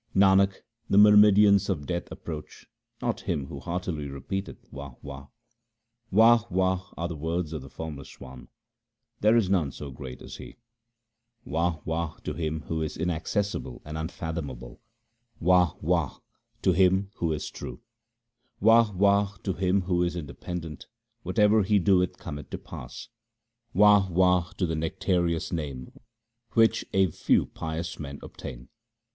Nanak, 0.15 0.61
the 0.89 0.97
myrmidons 0.97 1.69
of 1.69 1.85
Death 1.85 2.11
approach 2.11 2.65
not 3.03 3.21
him 3.21 3.45
who 3.45 3.59
heartily 3.59 4.07
repeateth 4.07 4.57
Wah! 4.71 4.95
Wah! 5.03 5.27
Wah! 6.09 6.43
Wah! 6.49 6.91
are 6.97 7.07
the 7.07 7.15
words 7.15 7.53
of 7.53 7.61
the 7.61 7.69
Formless 7.69 8.19
One; 8.19 8.47
there 9.19 9.37
is 9.37 9.47
none 9.47 9.71
so 9.71 9.91
great 9.91 10.23
as 10.23 10.37
He. 10.37 10.57
Wah! 11.45 11.81
Wah! 11.85 12.15
to 12.23 12.33
Him 12.33 12.61
who 12.61 12.81
is 12.81 12.97
inaccessible 12.97 13.79
and 13.85 13.95
unfathom 13.95 14.49
able; 14.49 14.81
Wah! 15.39 15.75
Wah! 15.81 16.17
to 16.63 16.71
Him 16.71 17.11
who 17.17 17.31
is 17.31 17.51
true. 17.51 17.79
Wah! 18.59 18.91
Wah! 18.93 19.35
to 19.43 19.53
Him 19.53 19.81
who 19.81 20.01
is 20.01 20.15
independent; 20.15 20.87
whatever 21.21 21.61
He 21.61 21.77
doeth 21.77 22.17
cometh 22.17 22.49
to 22.49 22.57
pass. 22.57 23.09
Wah! 23.71 24.07
Wah! 24.09 24.49
to 24.57 24.65
the 24.65 24.73
nectareous 24.75 25.51
Name 25.53 25.91
which 26.53 26.83
a 26.91 27.11
few 27.11 27.45
pious 27.45 27.99
men 27.99 28.17
obtain. 28.23 28.69